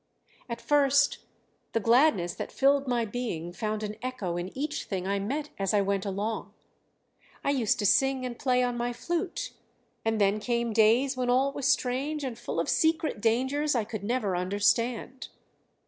"At 0.49 0.59
first 0.61 1.19
the 1.73 1.79
gladness 1.79 2.33
that 2.33 2.51
filled 2.51 2.87
my 2.87 3.05
being 3.05 3.53
found 3.53 3.83
an 3.83 3.97
echo 4.01 4.35
in 4.35 4.49
each 4.57 4.85
thing 4.85 5.05
I 5.07 5.19
met 5.19 5.51
as 5.59 5.75
I 5.75 5.81
went 5.81 6.07
along. 6.07 6.55
I 7.43 7.51
used 7.51 7.77
to 7.77 7.85
sing 7.85 8.25
and 8.25 8.39
play 8.39 8.63
on 8.63 8.75
my 8.75 8.93
flute. 8.93 9.51
And 10.03 10.19
then 10.19 10.39
came 10.39 10.73
days 10.73 11.15
when 11.15 11.29
all 11.29 11.51
was 11.53 11.67
strange 11.67 12.23
and 12.23 12.35
full 12.35 12.59
of 12.59 12.67
secret 12.67 13.21
dangers 13.21 13.75
I 13.75 13.83
could 13.83 14.03
never 14.03 14.35
understand. 14.35 15.27